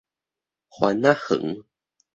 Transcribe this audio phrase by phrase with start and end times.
[0.79, 1.63] 番仔園